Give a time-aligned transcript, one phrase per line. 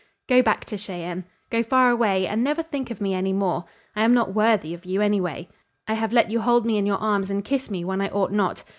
[0.27, 1.25] Go back to Cheyenne.
[1.51, 3.65] Go far away and never think of me any more.
[3.95, 5.47] I am not worthy of you, anyway.
[5.87, 8.31] I have let you hold me in your arms and kiss me when I ought
[8.31, 8.63] not.